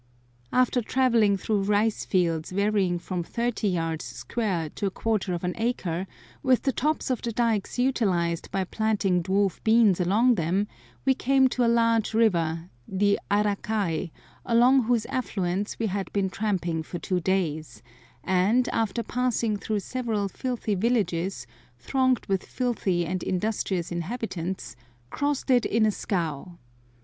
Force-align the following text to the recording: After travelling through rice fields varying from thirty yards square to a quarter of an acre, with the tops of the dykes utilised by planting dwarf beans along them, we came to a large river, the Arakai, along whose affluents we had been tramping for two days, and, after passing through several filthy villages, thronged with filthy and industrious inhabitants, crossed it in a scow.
After 0.51 0.81
travelling 0.81 1.37
through 1.37 1.61
rice 1.61 2.05
fields 2.05 2.49
varying 2.51 2.97
from 2.97 3.21
thirty 3.21 3.67
yards 3.67 4.03
square 4.03 4.67
to 4.69 4.87
a 4.87 4.89
quarter 4.89 5.31
of 5.31 5.43
an 5.43 5.53
acre, 5.59 6.07
with 6.41 6.63
the 6.63 6.71
tops 6.71 7.11
of 7.11 7.21
the 7.21 7.31
dykes 7.31 7.77
utilised 7.77 8.49
by 8.49 8.63
planting 8.63 9.21
dwarf 9.21 9.63
beans 9.63 9.99
along 9.99 10.33
them, 10.33 10.65
we 11.05 11.13
came 11.13 11.47
to 11.49 11.63
a 11.63 11.67
large 11.69 12.15
river, 12.15 12.71
the 12.87 13.19
Arakai, 13.29 14.09
along 14.43 14.85
whose 14.85 15.05
affluents 15.05 15.77
we 15.77 15.85
had 15.85 16.11
been 16.13 16.31
tramping 16.31 16.81
for 16.81 16.97
two 16.97 17.19
days, 17.19 17.83
and, 18.23 18.67
after 18.69 19.03
passing 19.03 19.55
through 19.55 19.81
several 19.81 20.27
filthy 20.27 20.73
villages, 20.73 21.45
thronged 21.77 22.25
with 22.27 22.43
filthy 22.43 23.05
and 23.05 23.21
industrious 23.21 23.91
inhabitants, 23.91 24.75
crossed 25.11 25.51
it 25.51 25.63
in 25.67 25.85
a 25.85 25.91
scow. 25.91 26.57